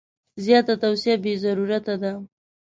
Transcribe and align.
زیاته 0.43 0.73
توصیه 0.81 1.15
بې 1.23 1.33
ضرورته 1.43 1.93
ده. 2.01 2.11